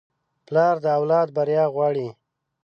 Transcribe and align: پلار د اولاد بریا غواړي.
پلار 0.47 0.75
د 0.83 0.85
اولاد 0.97 1.27
بریا 1.37 1.65
غواړي. 1.73 2.07